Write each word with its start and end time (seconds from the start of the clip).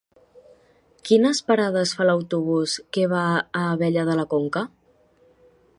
Quines 1.09 1.41
parades 1.51 1.93
fa 1.99 2.07
l'autobús 2.09 2.75
que 2.97 3.05
va 3.13 3.25
a 3.37 3.63
Abella 3.67 4.07
de 4.11 4.19
la 4.23 4.27
Conca? 4.35 4.65